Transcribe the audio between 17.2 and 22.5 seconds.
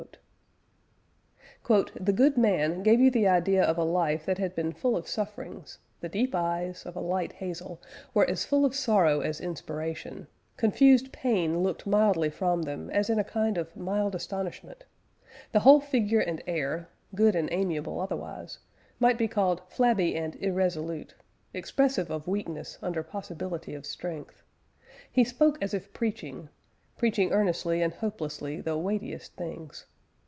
and amiable otherwise, might be called flabby and irresolute; expressive of